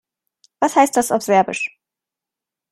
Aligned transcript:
Was 0.59 0.75
heißt 0.77 0.97
das 0.97 1.11
auf 1.11 1.21
Serbisch? 1.21 1.79